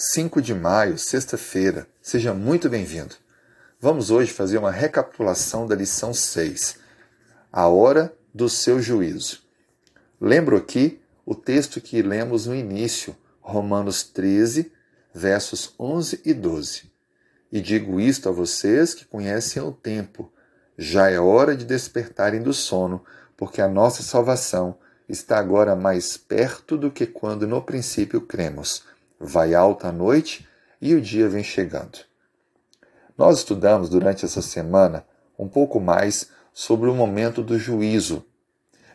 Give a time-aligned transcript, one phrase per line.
[0.00, 1.88] 5 de maio, sexta-feira.
[2.00, 3.16] Seja muito bem-vindo.
[3.80, 6.78] Vamos hoje fazer uma recapitulação da lição 6,
[7.50, 9.40] a hora do seu juízo.
[10.20, 14.70] Lembro aqui o texto que lemos no início, Romanos 13,
[15.12, 16.84] versos 11 e 12.
[17.50, 20.32] E digo isto a vocês que conhecem o tempo.
[20.78, 23.04] Já é hora de despertarem do sono,
[23.36, 24.78] porque a nossa salvação
[25.08, 28.84] está agora mais perto do que quando no princípio cremos
[29.18, 30.46] vai alta a noite
[30.80, 31.98] e o dia vem chegando.
[33.16, 35.04] Nós estudamos durante essa semana
[35.38, 38.24] um pouco mais sobre o momento do juízo.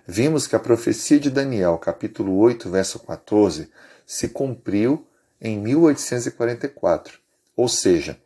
[0.06, 3.70] Vimos que a profecia de Daniel, capítulo 8, verso 14,
[4.06, 5.08] se cumpriu
[5.42, 7.20] em 1844.
[7.56, 8.18] Ou seja,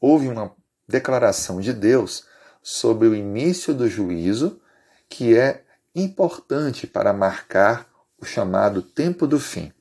[0.00, 0.54] houve uma
[0.88, 2.24] declaração de Deus
[2.62, 4.60] sobre o início do juízo
[5.08, 5.62] que é
[5.94, 7.86] importante para marcar
[8.20, 9.72] o chamado tempo do fim.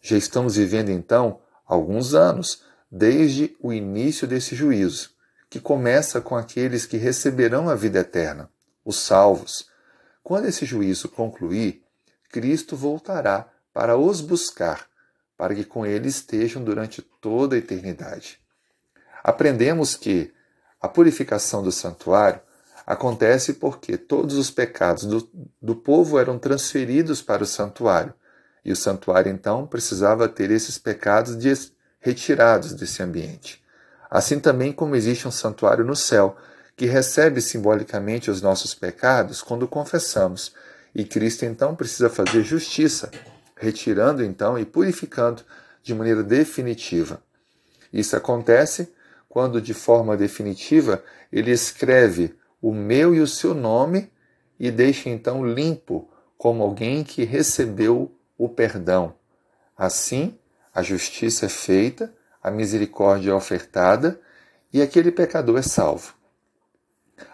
[0.00, 5.10] Já estamos vivendo então alguns anos desde o início desse juízo,
[5.50, 8.50] que começa com aqueles que receberão a vida eterna,
[8.84, 9.68] os salvos.
[10.22, 11.82] Quando esse juízo concluir,
[12.30, 14.86] Cristo voltará para os buscar,
[15.36, 18.40] para que com ele estejam durante toda a eternidade.
[19.22, 20.32] Aprendemos que
[20.80, 22.40] a purificação do santuário
[22.86, 28.14] acontece porque todos os pecados do, do povo eram transferidos para o santuário
[28.68, 33.64] e o santuário então precisava ter esses pecados retirados desse ambiente.
[34.10, 36.36] Assim também como existe um santuário no céu,
[36.76, 40.52] que recebe simbolicamente os nossos pecados quando confessamos,
[40.94, 43.10] e Cristo então precisa fazer justiça,
[43.56, 45.42] retirando então e purificando
[45.82, 47.22] de maneira definitiva.
[47.90, 48.92] Isso acontece
[49.30, 54.12] quando, de forma definitiva, ele escreve o meu e o seu nome
[54.60, 59.14] e deixa então limpo como alguém que recebeu o perdão.
[59.76, 60.38] Assim,
[60.72, 64.20] a justiça é feita, a misericórdia é ofertada
[64.72, 66.14] e aquele pecador é salvo.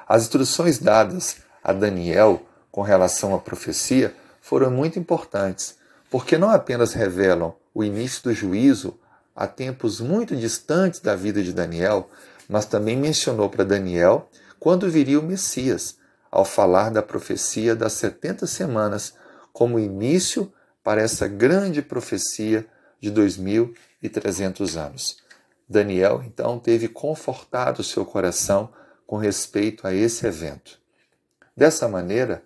[0.08, 5.78] As instruções dadas a Daniel com relação à profecia foram muito importantes,
[6.10, 8.98] porque não apenas revelam o início do juízo
[9.34, 12.08] a tempos muito distantes da vida de Daniel,
[12.48, 14.28] mas também mencionou para Daniel
[14.60, 15.96] quando viria o Messias,
[16.30, 19.14] ao falar da profecia das 70 semanas
[19.52, 20.52] como início
[20.84, 22.66] para essa grande profecia
[23.00, 25.16] de 2300 anos.
[25.68, 28.70] Daniel então teve confortado seu coração
[29.06, 30.78] com respeito a esse evento.
[31.56, 32.44] Dessa maneira,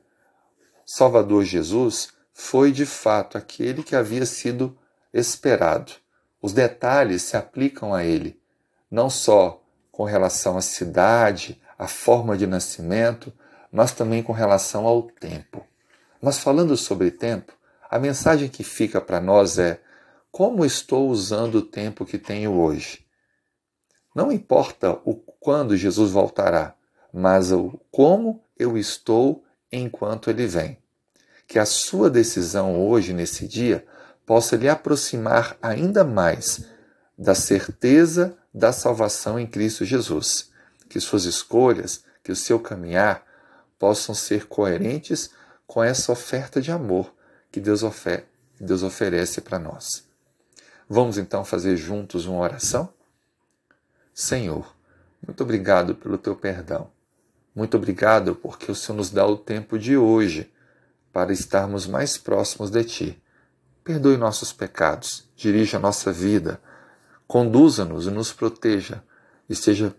[0.86, 4.78] Salvador Jesus foi de fato aquele que havia sido
[5.12, 5.92] esperado.
[6.40, 8.40] Os detalhes se aplicam a ele,
[8.88, 9.60] não só
[9.90, 13.32] com relação à cidade, à forma de nascimento,
[13.72, 15.66] mas também com relação ao tempo.
[16.22, 17.52] Mas falando sobre tempo,
[17.90, 19.80] a mensagem que fica para nós é:
[20.30, 23.06] como estou usando o tempo que tenho hoje?
[24.14, 26.74] Não importa o quando Jesus voltará,
[27.12, 30.78] mas o como eu estou enquanto ele vem.
[31.46, 33.86] Que a sua decisão hoje, nesse dia,
[34.26, 36.66] possa lhe aproximar ainda mais
[37.16, 40.50] da certeza da salvação em Cristo Jesus.
[40.88, 43.24] Que suas escolhas, que o seu caminhar
[43.78, 45.30] possam ser coerentes
[45.66, 47.14] com essa oferta de amor
[47.50, 48.26] que Deus, ofer
[48.60, 50.06] Deus oferece para nós.
[50.88, 52.92] Vamos então fazer juntos uma oração?
[54.14, 54.74] Senhor,
[55.24, 56.90] muito obrigado pelo teu perdão.
[57.54, 60.50] Muito obrigado porque o Senhor nos dá o tempo de hoje
[61.12, 63.22] para estarmos mais próximos de Ti.
[63.84, 66.60] Perdoe nossos pecados, dirija a nossa vida,
[67.26, 69.02] conduza-nos e nos proteja,
[69.48, 69.94] esteja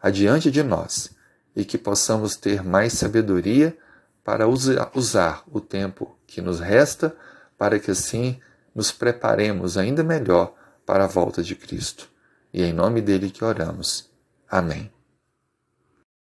[0.00, 1.10] adiante de nós
[1.54, 3.76] e que possamos ter mais sabedoria
[4.22, 7.14] para usar o tempo que nos resta,
[7.56, 8.40] para que assim
[8.74, 10.52] nos preparemos ainda melhor
[10.84, 12.10] para a volta de Cristo.
[12.52, 14.10] E é em nome dele que oramos.
[14.50, 14.90] Amém.